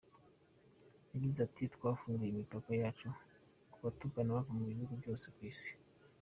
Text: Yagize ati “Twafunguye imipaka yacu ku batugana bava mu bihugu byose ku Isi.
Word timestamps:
Yagize 1.11 1.39
ati 1.47 1.63
“Twafunguye 1.75 2.31
imipaka 2.31 2.69
yacu 2.81 3.07
ku 3.71 3.77
batugana 3.83 4.31
bava 4.35 4.51
mu 4.57 4.63
bihugu 4.69 4.93
byose 5.01 5.25
ku 5.35 5.39
Isi. 5.51 5.71